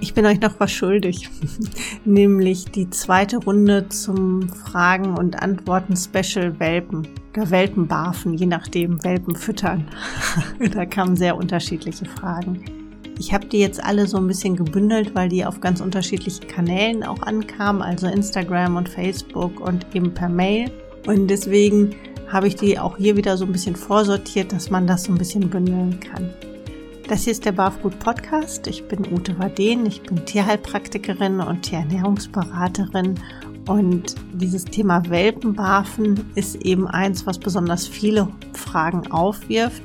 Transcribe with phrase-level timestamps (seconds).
[0.00, 1.28] Ich bin euch noch was schuldig,
[2.04, 9.34] nämlich die zweite Runde zum Fragen und Antworten Special Welpen oder Welpenbarfen, je nachdem, Welpen
[9.34, 9.88] füttern.
[10.72, 12.64] da kamen sehr unterschiedliche Fragen.
[13.18, 17.02] Ich habe die jetzt alle so ein bisschen gebündelt, weil die auf ganz unterschiedlichen Kanälen
[17.02, 20.70] auch ankamen, also Instagram und Facebook und eben per Mail.
[21.06, 21.94] Und deswegen
[22.28, 25.18] habe ich die auch hier wieder so ein bisschen vorsortiert, dass man das so ein
[25.18, 26.30] bisschen bündeln kann.
[27.08, 28.66] Das hier ist der Barfgut Podcast.
[28.66, 33.14] Ich bin Ute Waden, ich bin Tierheilpraktikerin und Tierernährungsberaterin.
[33.68, 39.82] Und dieses Thema Welpenbarfen ist eben eins, was besonders viele Fragen aufwirft.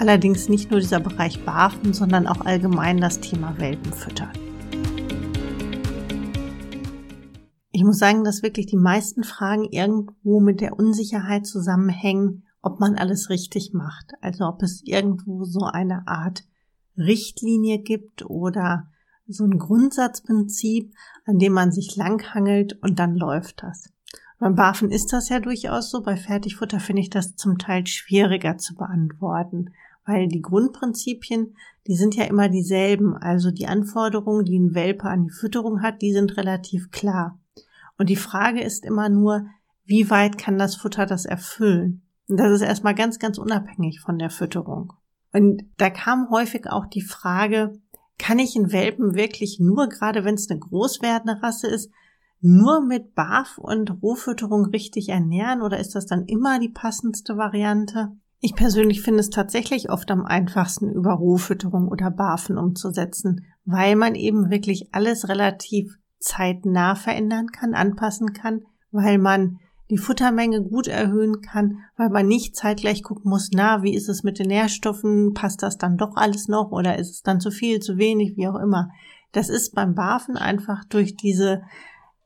[0.00, 4.30] Allerdings nicht nur dieser Bereich Barfen, sondern auch allgemein das Thema Welpenfüttern.
[7.76, 12.94] Ich muss sagen, dass wirklich die meisten Fragen irgendwo mit der Unsicherheit zusammenhängen, ob man
[12.94, 14.12] alles richtig macht.
[14.20, 16.44] Also ob es irgendwo so eine Art
[16.96, 18.86] Richtlinie gibt oder
[19.26, 20.94] so ein Grundsatzprinzip,
[21.26, 23.92] an dem man sich langhangelt und dann läuft das.
[24.38, 26.00] Beim Barfen ist das ja durchaus so.
[26.00, 29.72] Bei Fertigfutter finde ich das zum Teil schwieriger zu beantworten,
[30.06, 31.56] weil die Grundprinzipien,
[31.88, 33.16] die sind ja immer dieselben.
[33.16, 37.40] Also die Anforderungen, die ein Welpe an die Fütterung hat, die sind relativ klar.
[37.98, 39.46] Und die Frage ist immer nur,
[39.84, 42.02] wie weit kann das Futter das erfüllen?
[42.28, 44.92] Und das ist erstmal ganz, ganz unabhängig von der Fütterung.
[45.32, 47.78] Und da kam häufig auch die Frage,
[48.18, 51.90] kann ich einen Welpen wirklich nur, gerade wenn es eine großwerdende Rasse ist,
[52.40, 58.12] nur mit Barf und Rohfütterung richtig ernähren oder ist das dann immer die passendste Variante?
[58.40, 64.14] Ich persönlich finde es tatsächlich oft am einfachsten, über Rohfütterung oder Barfen umzusetzen, weil man
[64.14, 71.42] eben wirklich alles relativ zeitnah verändern kann, anpassen kann, weil man die Futtermenge gut erhöhen
[71.42, 75.62] kann, weil man nicht zeitgleich gucken muss, na, wie ist es mit den Nährstoffen, passt
[75.62, 78.58] das dann doch alles noch oder ist es dann zu viel, zu wenig, wie auch
[78.58, 78.90] immer.
[79.32, 81.62] Das ist beim Barfen einfach durch diese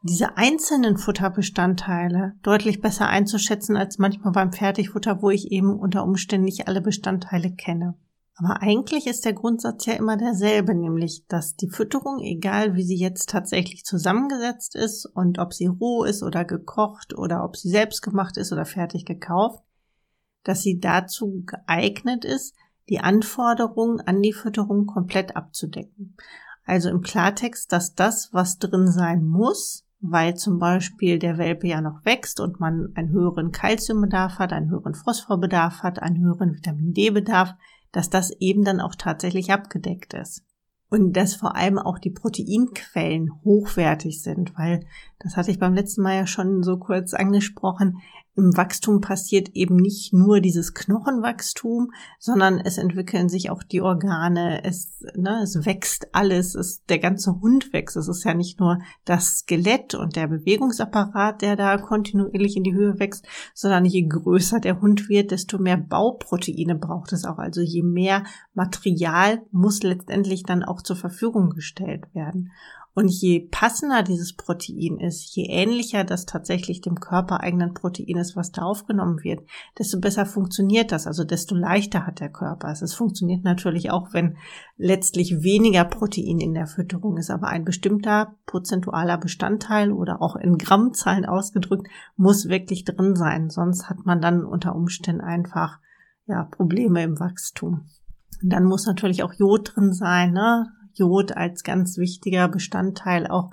[0.03, 6.45] diese einzelnen Futterbestandteile deutlich besser einzuschätzen als manchmal beim Fertigfutter, wo ich eben unter Umständen
[6.45, 7.95] nicht alle Bestandteile kenne.
[8.41, 12.97] Aber eigentlich ist der Grundsatz ja immer derselbe, nämlich, dass die Fütterung, egal wie sie
[12.97, 18.01] jetzt tatsächlich zusammengesetzt ist und ob sie roh ist oder gekocht oder ob sie selbst
[18.01, 19.65] gemacht ist oder fertig gekauft,
[20.45, 22.55] dass sie dazu geeignet ist,
[22.89, 26.17] die Anforderungen an die Fütterung komplett abzudecken.
[26.65, 31.81] Also im Klartext, dass das, was drin sein muss, weil zum Beispiel der Welpe ja
[31.81, 36.93] noch wächst und man einen höheren Kalziumbedarf hat, einen höheren Phosphorbedarf hat, einen höheren Vitamin
[36.93, 37.55] D-Bedarf,
[37.93, 40.45] dass das eben dann auch tatsächlich abgedeckt ist.
[40.91, 44.87] Und dass vor allem auch die Proteinquellen hochwertig sind, weil
[45.21, 48.01] das hatte ich beim letzten Mal ja schon so kurz angesprochen
[48.39, 51.91] im Wachstum passiert eben nicht nur dieses Knochenwachstum,
[52.21, 57.41] sondern es entwickeln sich auch die Organe, es, ne, es wächst alles, es, der ganze
[57.41, 57.97] Hund wächst.
[57.97, 62.75] Es ist ja nicht nur das Skelett und der Bewegungsapparat, der da kontinuierlich in die
[62.75, 67.39] Höhe wächst, sondern je größer der Hund wird, desto mehr Bauproteine braucht es auch.
[67.39, 68.23] Also je mehr
[68.55, 72.53] Material muss letztendlich dann auch zur Verfügung gestellt werden.
[72.99, 78.51] Und je passender dieses Protein ist, je ähnlicher das tatsächlich dem körpereigenen Protein ist, was
[78.51, 79.49] da aufgenommen wird,
[79.79, 82.83] desto besser funktioniert das, also desto leichter hat der Körper es.
[82.83, 84.37] Es funktioniert natürlich auch, wenn
[84.77, 90.59] letztlich weniger Protein in der Fütterung ist, aber ein bestimmter prozentualer Bestandteil oder auch in
[90.59, 95.79] Grammzahlen ausgedrückt muss wirklich drin sein, sonst hat man dann unter Umständen einfach
[96.27, 97.87] ja, Probleme im Wachstum.
[98.43, 100.67] Dann muss natürlich auch Jod drin sein, ne?
[100.99, 103.51] Jod als ganz wichtiger Bestandteil auch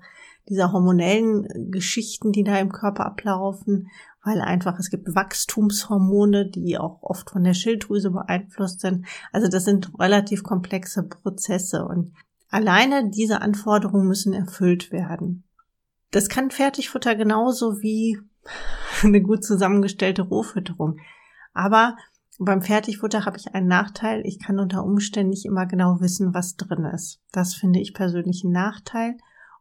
[0.50, 3.89] dieser hormonellen Geschichten, die da im Körper ablaufen,
[4.23, 9.05] weil einfach es gibt Wachstumshormone, die auch oft von der Schilddrüse beeinflusst sind.
[9.31, 12.13] Also das sind relativ komplexe Prozesse und
[12.50, 15.44] alleine diese Anforderungen müssen erfüllt werden.
[16.11, 18.19] Das kann Fertigfutter genauso wie
[19.03, 20.97] eine gut zusammengestellte Rohfütterung.
[21.53, 21.97] Aber
[22.40, 24.22] beim Fertigfutter habe ich einen Nachteil.
[24.26, 27.22] Ich kann unter Umständen nicht immer genau wissen, was drin ist.
[27.32, 29.17] Das finde ich persönlich ein Nachteil.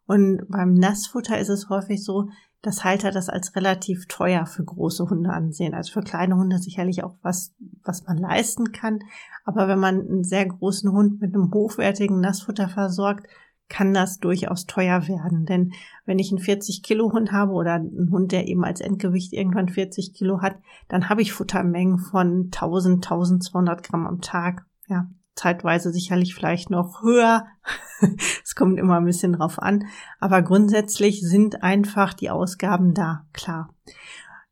[0.07, 2.29] Und beim Nassfutter ist es häufig so,
[2.63, 5.75] dass Halter das als relativ teuer für große Hunde ansehen.
[5.75, 7.55] Also für kleine Hunde sicherlich auch was,
[7.85, 9.01] was man leisten kann.
[9.45, 13.27] Aber wenn man einen sehr großen Hund mit einem hochwertigen Nassfutter versorgt,
[13.69, 15.47] kann das durchaus teuer werden.
[15.47, 15.73] Denn
[16.05, 19.69] wenn ich einen 40 Kilo Hund habe oder einen Hund, der eben als Endgewicht irgendwann
[19.69, 20.57] 40 Kilo hat,
[20.89, 24.67] dann habe ich Futtermengen von 1000, 1200 Gramm am Tag.
[24.87, 27.47] Ja, zeitweise sicherlich vielleicht noch höher.
[28.45, 29.85] Es kommt immer ein bisschen drauf an.
[30.21, 33.71] Aber grundsätzlich sind einfach die Ausgaben da, klar.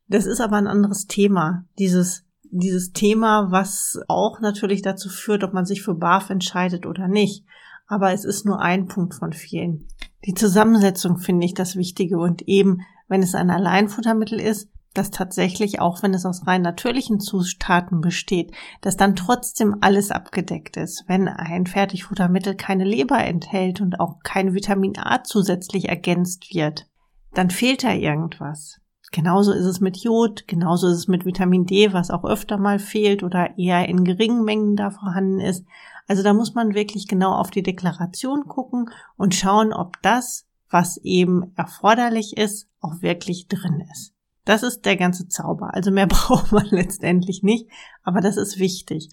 [0.07, 1.65] Das ist aber ein anderes Thema.
[1.77, 7.07] Dieses, dieses Thema, was auch natürlich dazu führt, ob man sich für BAF entscheidet oder
[7.07, 7.45] nicht.
[7.93, 9.87] Aber es ist nur ein Punkt von vielen.
[10.25, 15.79] Die Zusammensetzung finde ich das Wichtige und eben, wenn es ein Alleinfuttermittel ist, dass tatsächlich,
[15.79, 18.51] auch wenn es aus rein natürlichen Zutaten besteht,
[18.81, 21.03] dass dann trotzdem alles abgedeckt ist.
[21.05, 26.87] Wenn ein Fertigfuttermittel keine Leber enthält und auch kein Vitamin A zusätzlich ergänzt wird,
[27.35, 28.79] dann fehlt da irgendwas.
[29.13, 32.79] Genauso ist es mit Jod, genauso ist es mit Vitamin D, was auch öfter mal
[32.79, 35.63] fehlt oder eher in geringen Mengen da vorhanden ist.
[36.07, 40.97] Also da muss man wirklich genau auf die Deklaration gucken und schauen, ob das, was
[40.97, 44.15] eben erforderlich ist, auch wirklich drin ist.
[44.45, 45.75] Das ist der ganze Zauber.
[45.75, 47.69] Also mehr braucht man letztendlich nicht,
[48.01, 49.09] aber das ist wichtig.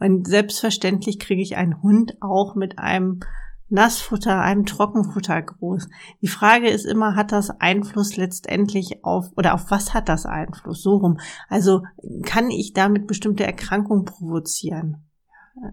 [0.00, 3.20] Und selbstverständlich kriege ich einen Hund auch mit einem
[3.68, 5.88] Nassfutter, einem Trockenfutter groß.
[6.22, 10.82] Die Frage ist immer, hat das Einfluss letztendlich auf, oder auf was hat das Einfluss?
[10.82, 11.18] So rum.
[11.48, 11.82] Also
[12.24, 15.08] kann ich damit bestimmte Erkrankungen provozieren?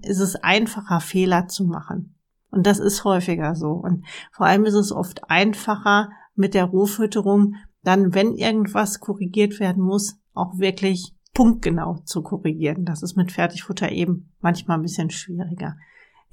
[0.01, 2.15] Ist es einfacher, Fehler zu machen?
[2.49, 3.71] Und das ist häufiger so.
[3.71, 9.83] Und vor allem ist es oft einfacher mit der Rohfütterung, dann, wenn irgendwas korrigiert werden
[9.83, 12.85] muss, auch wirklich punktgenau zu korrigieren.
[12.85, 15.75] Das ist mit Fertigfutter eben manchmal ein bisschen schwieriger.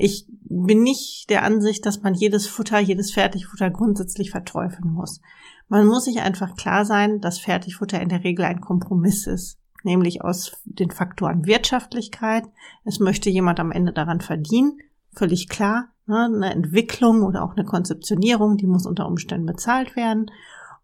[0.03, 5.21] Ich bin nicht der Ansicht, dass man jedes Futter, jedes Fertigfutter grundsätzlich verteufeln muss.
[5.69, 9.59] Man muss sich einfach klar sein, dass Fertigfutter in der Regel ein Kompromiss ist.
[9.85, 12.45] Nämlich aus den Faktoren Wirtschaftlichkeit.
[12.85, 14.79] Es möchte jemand am Ende daran verdienen.
[15.13, 15.89] Völlig klar.
[16.07, 16.31] Ne?
[16.35, 20.31] Eine Entwicklung oder auch eine Konzeptionierung, die muss unter Umständen bezahlt werden.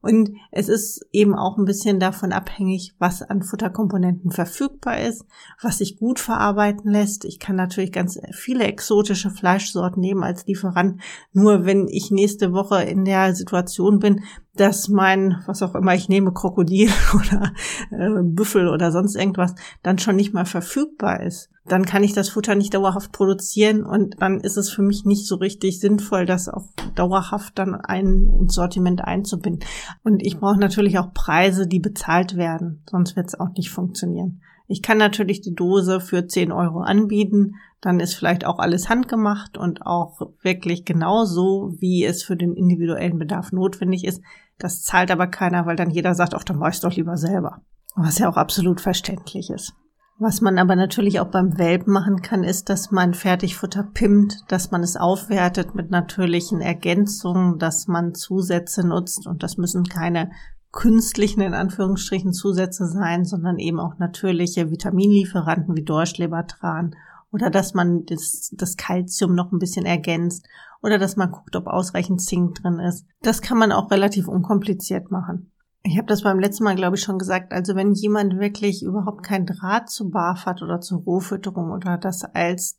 [0.00, 5.24] Und es ist eben auch ein bisschen davon abhängig, was an Futterkomponenten verfügbar ist,
[5.60, 7.24] was sich gut verarbeiten lässt.
[7.24, 11.00] Ich kann natürlich ganz viele exotische Fleischsorten nehmen als Lieferant.
[11.32, 14.22] Nur wenn ich nächste Woche in der Situation bin,
[14.56, 17.52] dass mein, was auch immer ich nehme, Krokodil oder
[17.90, 22.28] äh, Büffel oder sonst irgendwas, dann schon nicht mal verfügbar ist, dann kann ich das
[22.28, 26.48] Futter nicht dauerhaft produzieren und dann ist es für mich nicht so richtig sinnvoll, das
[26.48, 29.68] auch dauerhaft dann ein, ins Sortiment einzubinden.
[30.04, 34.40] Und ich brauche natürlich auch Preise, die bezahlt werden, sonst wird es auch nicht funktionieren.
[34.68, 39.58] Ich kann natürlich die Dose für 10 Euro anbieten, dann ist vielleicht auch alles handgemacht
[39.58, 44.22] und auch wirklich genau so, wie es für den individuellen Bedarf notwendig ist.
[44.58, 47.60] Das zahlt aber keiner, weil dann jeder sagt, ach, dann mach ich doch lieber selber.
[47.94, 49.74] Was ja auch absolut verständlich ist.
[50.18, 54.70] Was man aber natürlich auch beim Welpen machen kann, ist, dass man Fertigfutter pimmt, dass
[54.70, 60.30] man es aufwertet mit natürlichen Ergänzungen, dass man Zusätze nutzt und das müssen keine
[60.72, 66.94] künstlichen in Anführungsstrichen Zusätze sein, sondern eben auch natürliche Vitaminlieferanten wie Dorschlebertran
[67.30, 70.46] oder dass man das, das Calcium noch ein bisschen ergänzt
[70.82, 73.06] oder dass man guckt, ob ausreichend Zink drin ist.
[73.22, 75.50] Das kann man auch relativ unkompliziert machen.
[75.82, 77.52] Ich habe das beim letzten Mal, glaube ich, schon gesagt.
[77.52, 82.24] Also wenn jemand wirklich überhaupt keinen Draht zu BAF hat oder zur Rohfütterung oder das
[82.24, 82.78] als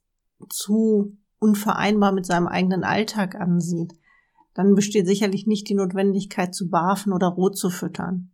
[0.50, 3.94] zu unvereinbar mit seinem eigenen Alltag ansieht,
[4.54, 8.32] dann besteht sicherlich nicht die Notwendigkeit zu barfen oder roh zu füttern.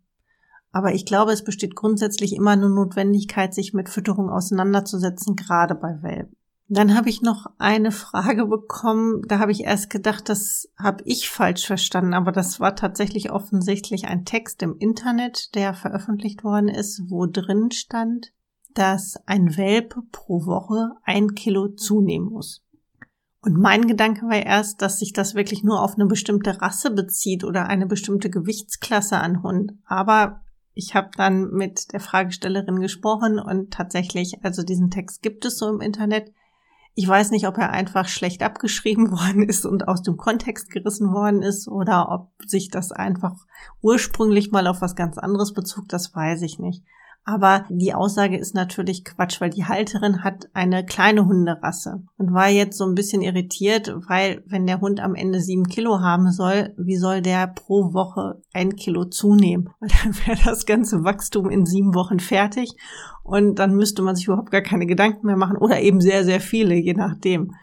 [0.74, 6.02] Aber ich glaube, es besteht grundsätzlich immer eine Notwendigkeit, sich mit Fütterung auseinanderzusetzen, gerade bei
[6.02, 6.36] Welpen.
[6.68, 11.30] Dann habe ich noch eine Frage bekommen, da habe ich erst gedacht, das habe ich
[11.30, 17.04] falsch verstanden, aber das war tatsächlich offensichtlich ein Text im Internet, der veröffentlicht worden ist,
[17.08, 18.34] wo drin stand,
[18.74, 22.64] dass ein Welpe pro Woche ein Kilo zunehmen muss.
[23.42, 27.44] Und mein Gedanke war erst, dass sich das wirklich nur auf eine bestimmte Rasse bezieht
[27.44, 29.74] oder eine bestimmte Gewichtsklasse an Hund.
[29.86, 30.43] Aber
[30.74, 35.70] ich habe dann mit der Fragestellerin gesprochen und tatsächlich, also diesen Text gibt es so
[35.70, 36.32] im Internet.
[36.96, 41.14] Ich weiß nicht, ob er einfach schlecht abgeschrieben worden ist und aus dem Kontext gerissen
[41.14, 43.36] worden ist oder ob sich das einfach
[43.82, 46.84] ursprünglich mal auf was ganz anderes bezog, das weiß ich nicht.
[47.26, 52.50] Aber die Aussage ist natürlich Quatsch, weil die Halterin hat eine kleine Hunderasse und war
[52.50, 56.74] jetzt so ein bisschen irritiert, weil wenn der Hund am Ende sieben Kilo haben soll,
[56.78, 59.70] wie soll der pro Woche ein Kilo zunehmen?
[59.80, 62.76] Weil dann wäre das ganze Wachstum in sieben Wochen fertig
[63.24, 66.42] und dann müsste man sich überhaupt gar keine Gedanken mehr machen oder eben sehr, sehr
[66.42, 67.54] viele, je nachdem.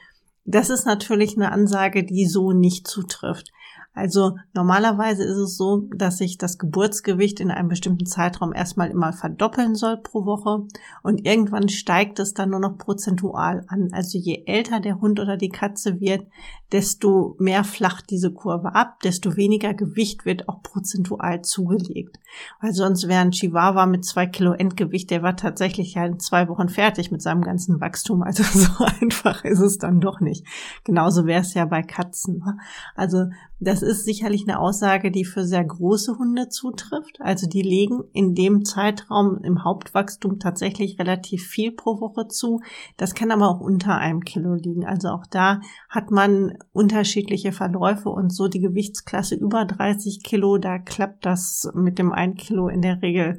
[0.47, 3.53] Das ist natürlich eine Ansage, die so nicht zutrifft.
[3.93, 9.13] Also normalerweise ist es so, dass sich das Geburtsgewicht in einem bestimmten Zeitraum erstmal immer
[9.13, 10.67] verdoppeln soll pro Woche
[11.03, 13.89] und irgendwann steigt es dann nur noch prozentual an.
[13.93, 16.27] Also je älter der Hund oder die Katze wird,
[16.73, 22.19] desto mehr flacht diese Kurve ab, desto weniger Gewicht wird auch prozentual zugelegt.
[22.61, 26.49] Weil sonst wäre ein Chihuahua mit zwei Kilo Endgewicht, der war tatsächlich ja in zwei
[26.49, 28.23] Wochen fertig mit seinem ganzen Wachstum.
[28.23, 30.47] Also so einfach ist es dann doch nicht.
[30.85, 32.39] Genauso wäre es ja bei Katzen.
[32.39, 32.59] Ne?
[32.95, 33.27] Also
[33.59, 37.21] das ist sicherlich eine Aussage, die für sehr große Hunde zutrifft.
[37.21, 42.61] Also die legen in dem Zeitraum im Hauptwachstum tatsächlich relativ viel pro Woche zu.
[42.97, 44.87] Das kann aber auch unter einem Kilo liegen.
[44.87, 45.61] Also auch da
[45.91, 51.99] hat man unterschiedliche Verläufe und so die Gewichtsklasse über 30 Kilo, da klappt das mit
[51.99, 53.39] dem 1 Kilo in der Regel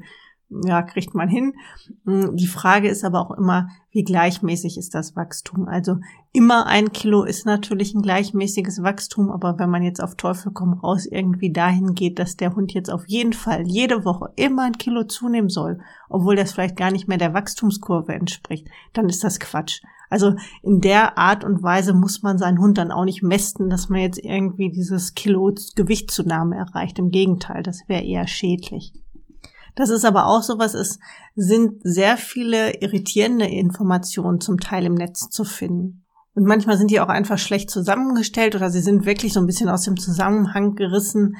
[0.64, 1.54] ja, kriegt man hin.
[2.04, 5.68] Hm, die Frage ist aber auch immer, wie gleichmäßig ist das Wachstum?
[5.68, 5.96] Also
[6.32, 10.74] immer ein Kilo ist natürlich ein gleichmäßiges Wachstum, aber wenn man jetzt auf Teufel komm
[10.74, 14.78] raus irgendwie dahin geht, dass der Hund jetzt auf jeden Fall jede Woche immer ein
[14.78, 19.40] Kilo zunehmen soll, obwohl das vielleicht gar nicht mehr der Wachstumskurve entspricht, dann ist das
[19.40, 19.80] Quatsch.
[20.12, 23.88] Also in der Art und Weise muss man seinen Hund dann auch nicht mästen, dass
[23.88, 26.98] man jetzt irgendwie dieses Kilo Gewichtszunahme erreicht.
[26.98, 28.92] Im Gegenteil, das wäre eher schädlich.
[29.74, 30.98] Das ist aber auch sowas, es
[31.34, 36.04] sind sehr viele irritierende Informationen zum Teil im Netz zu finden.
[36.34, 39.70] Und manchmal sind die auch einfach schlecht zusammengestellt oder sie sind wirklich so ein bisschen
[39.70, 41.36] aus dem Zusammenhang gerissen.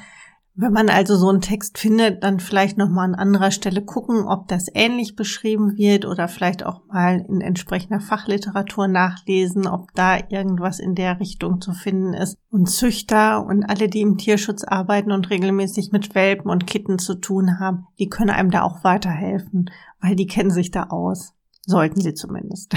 [0.55, 4.47] Wenn man also so einen Text findet, dann vielleicht nochmal an anderer Stelle gucken, ob
[4.47, 10.79] das ähnlich beschrieben wird oder vielleicht auch mal in entsprechender Fachliteratur nachlesen, ob da irgendwas
[10.79, 12.37] in der Richtung zu finden ist.
[12.51, 17.15] Und Züchter und alle, die im Tierschutz arbeiten und regelmäßig mit Welpen und Kitten zu
[17.15, 21.33] tun haben, die können einem da auch weiterhelfen, weil die kennen sich da aus.
[21.65, 22.75] Sollten sie zumindest.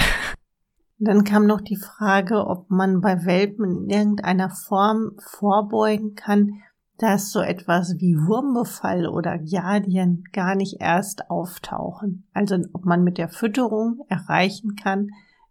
[0.99, 6.63] Dann kam noch die Frage, ob man bei Welpen in irgendeiner Form vorbeugen kann,
[6.97, 12.27] dass so etwas wie Wurmbefall oder Giardien gar nicht erst auftauchen.
[12.33, 15.09] Also ob man mit der Fütterung erreichen kann,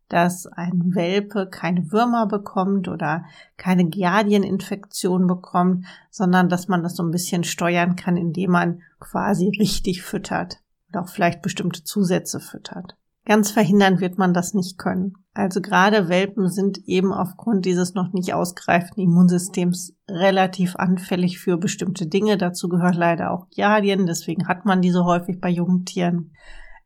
[0.09, 3.25] dass ein Welpe keine Würmer bekommt oder
[3.57, 9.49] keine Giardieninfektion bekommt, sondern dass man das so ein bisschen steuern kann, indem man quasi
[9.59, 12.97] richtig füttert und auch vielleicht bestimmte Zusätze füttert.
[13.27, 15.15] Ganz verhindern wird man das nicht können.
[15.35, 22.07] Also gerade Welpen sind eben aufgrund dieses noch nicht ausgereiften Immunsystems relativ anfällig für bestimmte
[22.07, 22.39] Dinge.
[22.39, 26.31] Dazu gehört leider auch Giardien, deswegen hat man diese häufig bei jungen Tieren.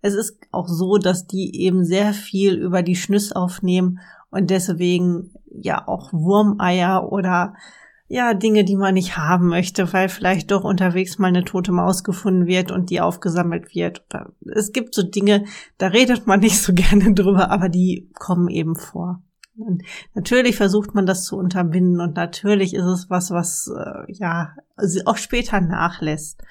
[0.00, 5.34] Es ist auch so, dass die eben sehr viel über die Schnüss aufnehmen und deswegen
[5.50, 7.52] ja auch Wurmeier oder
[8.12, 12.02] ja, Dinge, die man nicht haben möchte, weil vielleicht doch unterwegs mal eine tote Maus
[12.02, 14.04] gefunden wird und die aufgesammelt wird.
[14.52, 15.44] Es gibt so Dinge,
[15.78, 19.22] da redet man nicht so gerne drüber, aber die kommen eben vor.
[19.56, 24.56] Und natürlich versucht man das zu unterbinden und natürlich ist es was, was äh, ja
[25.04, 26.42] auch später nachlässt.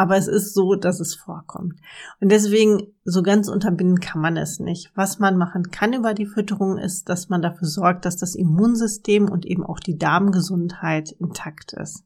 [0.00, 1.74] Aber es ist so, dass es vorkommt.
[2.22, 4.90] Und deswegen, so ganz unterbinden kann man es nicht.
[4.94, 9.30] Was man machen kann über die Fütterung ist, dass man dafür sorgt, dass das Immunsystem
[9.30, 12.02] und eben auch die Darmgesundheit intakt ist.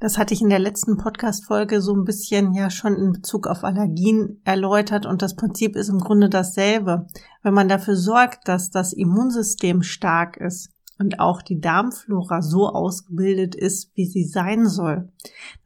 [0.00, 3.62] Das hatte ich in der letzten Podcast-Folge so ein bisschen ja schon in Bezug auf
[3.62, 7.08] Allergien erläutert und das Prinzip ist im Grunde dasselbe.
[7.42, 13.54] Wenn man dafür sorgt, dass das Immunsystem stark ist, und auch die Darmflora so ausgebildet
[13.54, 15.08] ist, wie sie sein soll,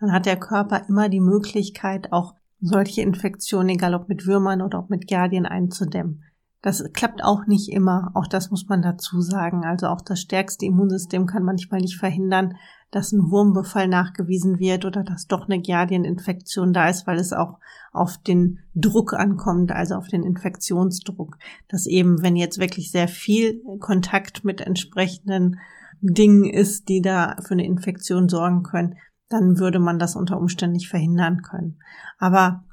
[0.01, 4.81] dann hat der Körper immer die Möglichkeit, auch solche Infektionen, egal ob mit Würmern oder
[4.81, 6.25] ob mit Giardien, einzudämmen.
[6.61, 9.65] Das klappt auch nicht immer, auch das muss man dazu sagen.
[9.65, 12.57] Also auch das stärkste Immunsystem kann manchmal nicht verhindern,
[12.91, 17.59] dass ein Wurmbefall nachgewiesen wird oder dass doch eine Giardieninfektion da ist, weil es auch
[17.93, 21.37] auf den Druck ankommt, also auf den Infektionsdruck.
[21.69, 25.59] Dass eben, wenn jetzt wirklich sehr viel Kontakt mit entsprechenden
[26.01, 28.97] Dingen ist, die da für eine Infektion sorgen können,
[29.29, 31.79] dann würde man das unter Umständen nicht verhindern können.
[32.19, 32.65] Aber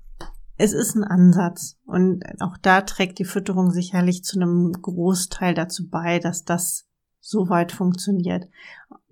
[0.57, 5.89] es ist ein Ansatz und auch da trägt die Fütterung sicherlich zu einem Großteil dazu
[5.89, 6.87] bei, dass das
[7.19, 8.45] so weit funktioniert.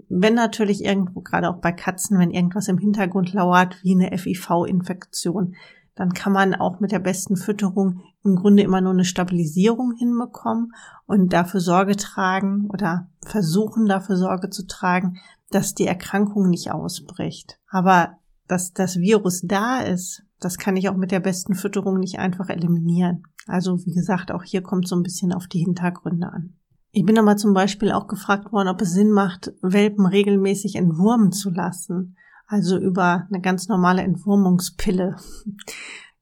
[0.09, 5.55] Wenn natürlich irgendwo, gerade auch bei Katzen, wenn irgendwas im Hintergrund lauert, wie eine FIV-Infektion,
[5.95, 10.71] dann kann man auch mit der besten Fütterung im Grunde immer nur eine Stabilisierung hinbekommen
[11.05, 15.19] und dafür Sorge tragen oder versuchen dafür Sorge zu tragen,
[15.51, 17.59] dass die Erkrankung nicht ausbricht.
[17.69, 18.17] Aber
[18.47, 22.49] dass das Virus da ist, das kann ich auch mit der besten Fütterung nicht einfach
[22.49, 23.23] eliminieren.
[23.47, 26.55] Also wie gesagt, auch hier kommt so ein bisschen auf die Hintergründe an.
[26.95, 31.31] Ich bin aber zum Beispiel auch gefragt worden, ob es Sinn macht, Welpen regelmäßig entwurmen
[31.31, 32.15] zu lassen.
[32.45, 35.15] Also über eine ganz normale Entwurmungspille.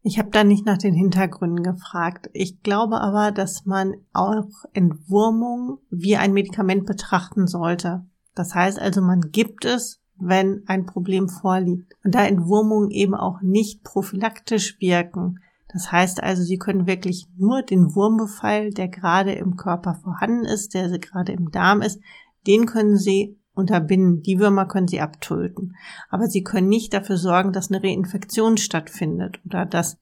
[0.02, 2.30] Ich habe da nicht nach den Hintergründen gefragt.
[2.32, 8.06] Ich glaube aber, dass man auch Entwurmung wie ein Medikament betrachten sollte.
[8.34, 11.94] Das heißt also, man gibt es, wenn ein Problem vorliegt.
[12.06, 15.40] Und da Entwurmungen eben auch nicht prophylaktisch wirken,
[15.74, 20.74] das heißt also, Sie können wirklich nur den Wurmbefall, der gerade im Körper vorhanden ist,
[20.74, 22.00] der gerade im Darm ist,
[22.48, 24.22] den können Sie unterbinden.
[24.24, 25.76] Die Würmer können sie abtöten.
[26.10, 29.98] Aber sie können nicht dafür sorgen, dass eine Reinfektion stattfindet oder dass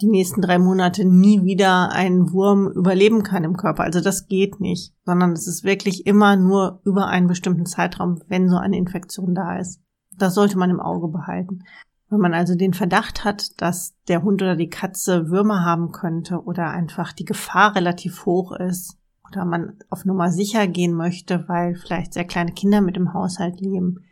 [0.00, 3.84] die nächsten drei Monate nie wieder ein Wurm überleben kann im Körper.
[3.84, 8.48] Also das geht nicht, sondern es ist wirklich immer nur über einen bestimmten Zeitraum, wenn
[8.48, 9.80] so eine Infektion da ist.
[10.18, 11.62] Das sollte man im Auge behalten.
[12.10, 16.42] Wenn man also den Verdacht hat, dass der Hund oder die Katze Würmer haben könnte
[16.44, 21.74] oder einfach die Gefahr relativ hoch ist oder man auf Nummer sicher gehen möchte, weil
[21.74, 24.04] vielleicht sehr kleine Kinder mit im Haushalt leben,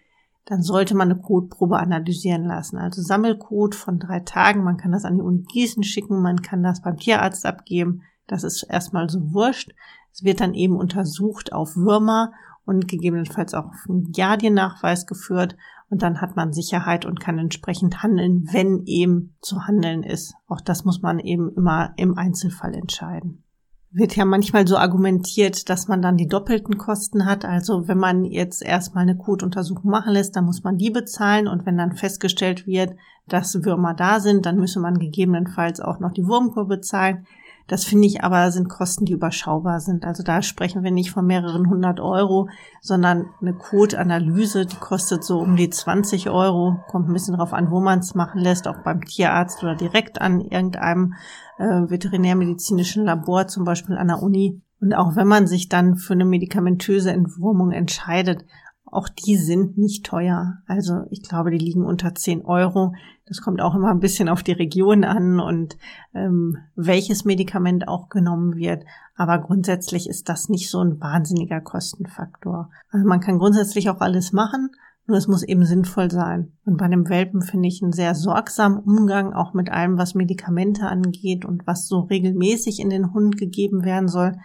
[0.46, 2.76] dann sollte man eine Kotprobe analysieren lassen.
[2.76, 4.64] Also Sammelcode von drei Tagen.
[4.64, 8.02] Man kann das an die Uni Gießen schicken, man kann das beim Tierarzt abgeben.
[8.26, 9.72] Das ist erstmal so wurscht.
[10.12, 12.32] Es wird dann eben untersucht auf Würmer
[12.64, 15.56] und gegebenenfalls auch auf einen Giardiennachweis geführt.
[15.92, 20.32] Und dann hat man Sicherheit und kann entsprechend handeln, wenn eben zu handeln ist.
[20.48, 23.44] Auch das muss man eben immer im Einzelfall entscheiden
[23.94, 27.44] wird ja manchmal so argumentiert, dass man dann die doppelten Kosten hat.
[27.44, 31.66] Also wenn man jetzt erstmal eine Kotuntersuchung machen lässt, dann muss man die bezahlen und
[31.66, 32.94] wenn dann festgestellt wird,
[33.28, 37.26] dass Würmer da sind, dann müsse man gegebenenfalls auch noch die Wurmkur bezahlen.
[37.66, 40.04] Das finde ich aber sind Kosten, die überschaubar sind.
[40.04, 42.48] Also da sprechen wir nicht von mehreren hundert Euro,
[42.80, 46.76] sondern eine Code-Analyse, die kostet so um die 20 Euro.
[46.88, 50.20] Kommt ein bisschen drauf an, wo man es machen lässt, auch beim Tierarzt oder direkt
[50.20, 51.14] an irgendeinem
[51.58, 54.60] äh, veterinärmedizinischen Labor, zum Beispiel an der Uni.
[54.80, 58.44] Und auch wenn man sich dann für eine medikamentöse Entwurmung entscheidet,
[58.92, 60.58] auch die sind nicht teuer.
[60.66, 62.94] Also ich glaube, die liegen unter 10 Euro.
[63.26, 65.78] Das kommt auch immer ein bisschen auf die Region an und
[66.14, 68.84] ähm, welches Medikament auch genommen wird.
[69.16, 72.70] Aber grundsätzlich ist das nicht so ein wahnsinniger Kostenfaktor.
[72.90, 74.68] Also man kann grundsätzlich auch alles machen,
[75.06, 76.52] nur es muss eben sinnvoll sein.
[76.66, 80.86] Und bei einem Welpen finde ich einen sehr sorgsamen Umgang auch mit allem, was Medikamente
[80.86, 84.36] angeht und was so regelmäßig in den Hund gegeben werden soll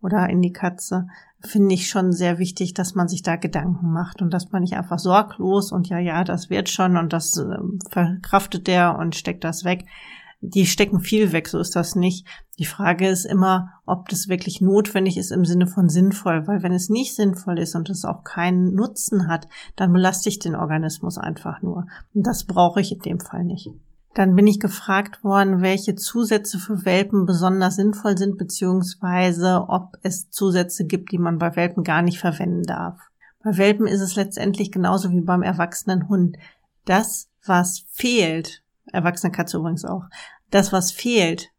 [0.00, 1.06] oder in die Katze,
[1.42, 4.74] finde ich schon sehr wichtig, dass man sich da Gedanken macht und dass man nicht
[4.74, 7.56] einfach sorglos und ja, ja, das wird schon und das äh,
[7.88, 9.86] verkraftet der und steckt das weg.
[10.42, 12.26] Die stecken viel weg, so ist das nicht.
[12.58, 16.72] Die Frage ist immer, ob das wirklich notwendig ist im Sinne von sinnvoll, weil wenn
[16.72, 21.18] es nicht sinnvoll ist und es auch keinen Nutzen hat, dann belaste ich den Organismus
[21.18, 21.86] einfach nur.
[22.14, 23.70] Und das brauche ich in dem Fall nicht.
[24.14, 30.30] Dann bin ich gefragt worden, welche Zusätze für Welpen besonders sinnvoll sind, beziehungsweise ob es
[30.30, 32.98] Zusätze gibt, die man bei Welpen gar nicht verwenden darf.
[33.42, 36.36] Bei Welpen ist es letztendlich genauso wie beim erwachsenen Hund.
[36.84, 40.04] Das, was fehlt, erwachsene Katze übrigens auch,
[40.50, 41.50] das, was fehlt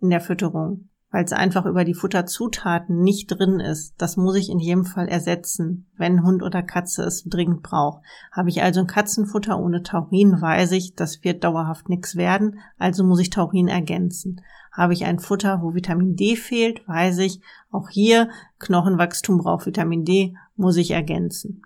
[0.00, 3.94] in der Fütterung, weil es einfach über die Futterzutaten nicht drin ist.
[3.98, 8.02] Das muss ich in jedem Fall ersetzen, wenn Hund oder Katze es dringend braucht.
[8.30, 13.04] Habe ich also ein Katzenfutter ohne Taurin, weiß ich, das wird dauerhaft nichts werden, also
[13.04, 14.42] muss ich Taurin ergänzen.
[14.70, 17.40] Habe ich ein Futter, wo Vitamin D fehlt, weiß ich,
[17.70, 21.62] auch hier Knochenwachstum braucht Vitamin D, muss ich ergänzen.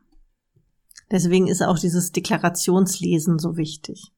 [1.11, 4.13] Deswegen ist auch dieses Deklarationslesen so wichtig.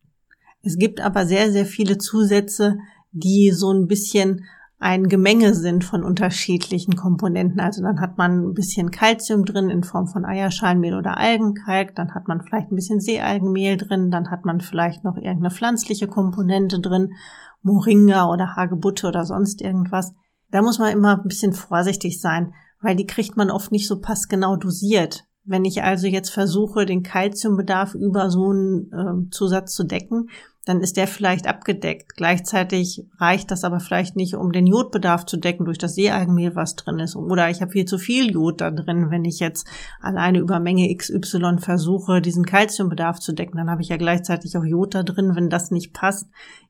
[0.62, 2.78] Es gibt aber sehr, sehr viele Zusätze,
[3.10, 4.44] die so ein bisschen
[4.84, 7.58] ein Gemenge sind von unterschiedlichen Komponenten.
[7.58, 12.14] Also dann hat man ein bisschen Kalzium drin in Form von Eierschalenmehl oder Algenkalk, dann
[12.14, 16.80] hat man vielleicht ein bisschen Seealgenmehl drin, dann hat man vielleicht noch irgendeine pflanzliche Komponente
[16.80, 17.14] drin,
[17.62, 20.12] Moringa oder Hagebutte oder sonst irgendwas.
[20.50, 24.02] Da muss man immer ein bisschen vorsichtig sein, weil die kriegt man oft nicht so
[24.02, 25.24] passgenau dosiert.
[25.44, 30.28] Wenn ich also jetzt versuche, den Kalziumbedarf über so einen äh, Zusatz zu decken,
[30.64, 32.16] dann ist der vielleicht abgedeckt.
[32.16, 36.74] Gleichzeitig reicht das aber vielleicht nicht, um den Jodbedarf zu decken durch das Seealgenmehl, was
[36.74, 37.16] drin ist.
[37.16, 39.66] Oder ich habe viel zu viel Jod da drin, wenn ich jetzt
[40.00, 43.58] alleine über Menge XY versuche, diesen Kalziumbedarf zu decken.
[43.58, 45.34] Dann habe ich ja gleichzeitig auch Jod da drin.
[45.34, 46.28] Wenn das nicht passt,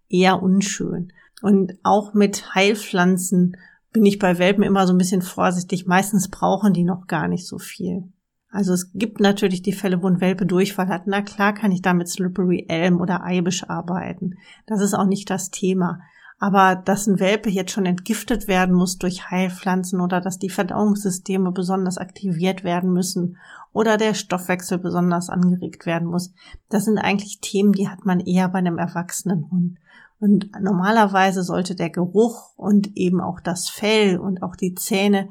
[0.09, 1.13] eher unschön.
[1.43, 3.57] Und auch mit Heilpflanzen
[3.93, 5.87] bin ich bei Welpen immer so ein bisschen vorsichtig.
[5.87, 8.09] Meistens brauchen die noch gar nicht so viel.
[8.55, 11.09] Also es gibt natürlich die Fälle, wo ein Welpe Durchfall hat.
[11.09, 14.37] Na klar kann ich da mit Slippery Elm oder Eibisch arbeiten.
[14.67, 15.99] Das ist auch nicht das Thema.
[16.39, 21.51] Aber dass ein Welpe jetzt schon entgiftet werden muss durch Heilpflanzen oder dass die Verdauungssysteme
[21.51, 23.39] besonders aktiviert werden müssen
[23.73, 26.33] oder der Stoffwechsel besonders angeregt werden muss,
[26.69, 29.79] das sind eigentlich Themen, die hat man eher bei einem erwachsenen Hund.
[30.21, 35.31] Und normalerweise sollte der Geruch und eben auch das Fell und auch die Zähne,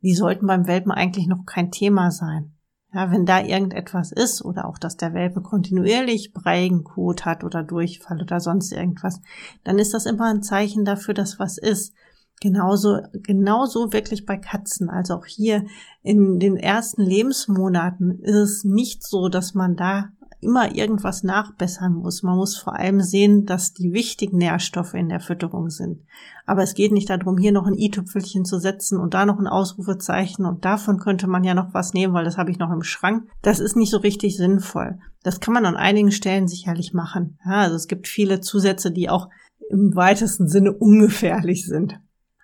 [0.00, 2.52] die sollten beim Welpen eigentlich noch kein Thema sein.
[2.94, 8.20] Ja, wenn da irgendetwas ist oder auch, dass der Welpe kontinuierlich Breigenkot hat oder Durchfall
[8.20, 9.22] oder sonst irgendwas,
[9.64, 11.94] dann ist das immer ein Zeichen dafür, dass was ist.
[12.42, 14.90] Genauso, genauso wirklich bei Katzen.
[14.90, 15.64] Also auch hier
[16.02, 20.10] in den ersten Lebensmonaten ist es nicht so, dass man da
[20.42, 22.22] immer irgendwas nachbessern muss.
[22.22, 26.02] Man muss vor allem sehen, dass die wichtigen Nährstoffe in der Fütterung sind.
[26.46, 29.46] Aber es geht nicht darum, hier noch ein i-Tüpfelchen zu setzen und da noch ein
[29.46, 32.82] Ausrufezeichen und davon könnte man ja noch was nehmen, weil das habe ich noch im
[32.82, 33.28] Schrank.
[33.42, 34.98] Das ist nicht so richtig sinnvoll.
[35.22, 37.38] Das kann man an einigen Stellen sicherlich machen.
[37.44, 39.28] Ja, also es gibt viele Zusätze, die auch
[39.70, 42.00] im weitesten Sinne ungefährlich sind.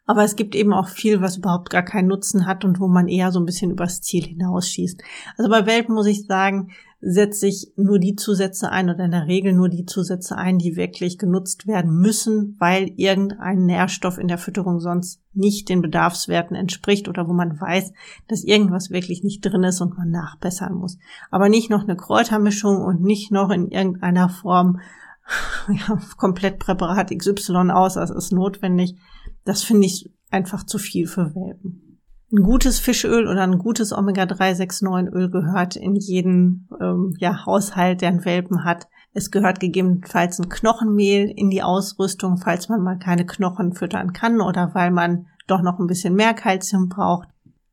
[0.08, 3.08] Aber es gibt eben auch viel, was überhaupt gar keinen Nutzen hat und wo man
[3.08, 5.02] eher so ein bisschen übers Ziel hinausschießt.
[5.36, 9.26] Also bei Welpen muss ich sagen, setze ich nur die Zusätze ein oder in der
[9.26, 14.38] Regel nur die Zusätze ein, die wirklich genutzt werden müssen, weil irgendein Nährstoff in der
[14.38, 17.92] Fütterung sonst nicht den Bedarfswerten entspricht oder wo man weiß,
[18.26, 20.98] dass irgendwas wirklich nicht drin ist und man nachbessern muss.
[21.30, 24.80] Aber nicht noch eine Kräutermischung und nicht noch in irgendeiner Form
[25.68, 28.96] ja, komplett Präparat XY aus, das ist notwendig.
[29.44, 31.87] Das finde ich einfach zu viel für Welpen.
[32.30, 38.24] Ein gutes Fischöl oder ein gutes Omega-369-Öl gehört in jeden ähm, ja, Haushalt, der einen
[38.26, 38.86] Welpen hat.
[39.14, 44.42] Es gehört gegebenenfalls ein Knochenmehl in die Ausrüstung, falls man mal keine Knochen füttern kann
[44.42, 47.28] oder weil man doch noch ein bisschen mehr Kalzium braucht.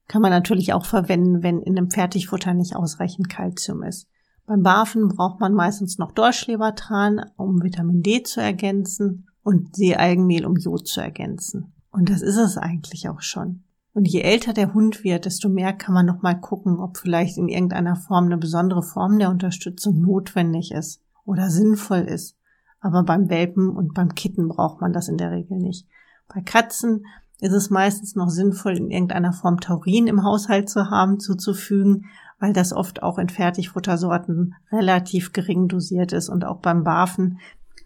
[0.07, 4.07] Kann man natürlich auch verwenden, wenn in einem Fertigfutter nicht ausreichend Kalzium ist.
[4.45, 10.55] Beim Barfen braucht man meistens noch Dorschlebertran, um Vitamin D zu ergänzen und Seealgenmehl, um
[10.55, 11.73] Jod zu ergänzen.
[11.91, 13.64] Und das ist es eigentlich auch schon.
[13.95, 17.37] Und je älter der Hund wird, desto mehr kann man noch mal gucken, ob vielleicht
[17.37, 22.35] in irgendeiner Form eine besondere Form der Unterstützung notwendig ist oder sinnvoll ist.
[22.81, 25.87] Aber beim Welpen und beim Kitten braucht man das in der Regel nicht.
[26.27, 27.05] Bei Katzen
[27.39, 32.51] ist es meistens noch sinnvoll, in irgendeiner Form Taurin im Haushalt zu haben, zuzufügen, weil
[32.51, 37.39] das oft auch in Fertigfuttersorten relativ gering dosiert ist und auch beim Barfen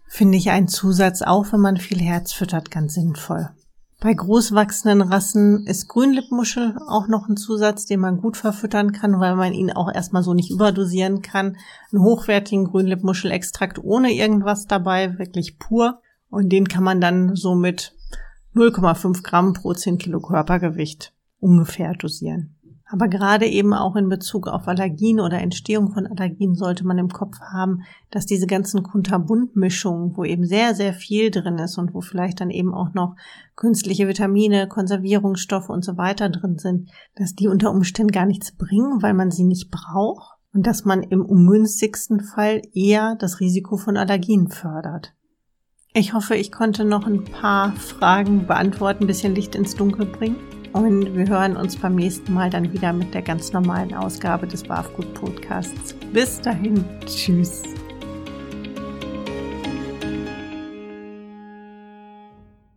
[0.08, 3.50] finde ich einen Zusatz, auch wenn man viel Herz füttert, ganz sinnvoll.
[4.02, 9.36] Bei großwachsenden Rassen ist Grünlippmuschel auch noch ein Zusatz, den man gut verfüttern kann, weil
[9.36, 11.58] man ihn auch erstmal so nicht überdosieren kann.
[11.92, 16.00] Einen hochwertigen Grünlippmuschelextrakt ohne irgendwas dabei, wirklich pur.
[16.30, 17.94] Und den kann man dann so mit
[18.54, 22.56] 0,5 Gramm pro 10 Kilo Körpergewicht ungefähr dosieren.
[22.92, 27.08] Aber gerade eben auch in Bezug auf Allergien oder Entstehung von Allergien sollte man im
[27.08, 32.00] Kopf haben, dass diese ganzen Kunterbuntmischungen, wo eben sehr, sehr viel drin ist und wo
[32.00, 33.14] vielleicht dann eben auch noch
[33.54, 39.02] künstliche Vitamine, Konservierungsstoffe und so weiter drin sind, dass die unter Umständen gar nichts bringen,
[39.02, 43.96] weil man sie nicht braucht und dass man im ungünstigsten Fall eher das Risiko von
[43.96, 45.14] Allergien fördert.
[45.92, 50.36] Ich hoffe, ich konnte noch ein paar Fragen beantworten, ein bisschen Licht ins Dunkel bringen.
[50.72, 54.62] Und wir hören uns beim nächsten Mal dann wieder mit der ganz normalen Ausgabe des
[54.62, 55.94] Barfgut Podcasts.
[56.12, 57.62] Bis dahin, tschüss.